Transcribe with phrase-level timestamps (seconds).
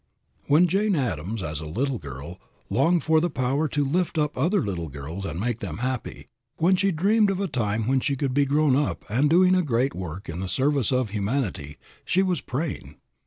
[0.47, 2.39] When Jane Addams, as a little girl,
[2.71, 6.27] longed for the power to lift up other little girls and make them happy;
[6.57, 9.61] when she dreamed of a time when she should be grown up and doing a
[9.61, 12.95] great work in the service of humanity, she was praying.